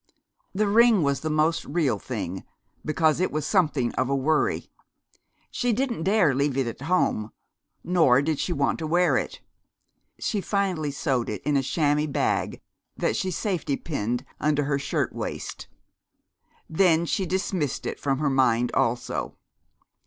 The 0.55 0.67
ring 0.67 1.03
was 1.03 1.19
the 1.19 1.29
most 1.29 1.63
real 1.63 1.99
thing, 1.99 2.43
because 2.83 3.19
it 3.19 3.31
was 3.31 3.45
something 3.45 3.93
of 3.93 4.09
a 4.09 4.15
worry. 4.15 4.71
She 5.51 5.73
didn't 5.73 6.01
dare 6.05 6.33
leave 6.33 6.57
it 6.57 6.65
at 6.65 6.81
home, 6.87 7.31
nor 7.83 8.23
did 8.23 8.39
she 8.39 8.51
want 8.51 8.79
to 8.79 8.87
wear 8.87 9.15
it. 9.15 9.41
She 10.19 10.41
finally 10.41 10.89
sewed 10.89 11.29
it 11.29 11.43
in 11.43 11.55
a 11.55 11.61
chamois 11.61 12.07
bag 12.07 12.61
that 12.97 13.15
she 13.15 13.29
safety 13.29 13.77
pinned 13.77 14.25
under 14.39 14.63
her 14.63 14.79
shirt 14.79 15.13
waist. 15.13 15.67
Then 16.67 17.05
she 17.05 17.27
dismissed 17.27 17.85
it 17.85 17.99
from 17.99 18.17
her 18.17 18.29
mind 18.31 18.71
also. 18.73 19.37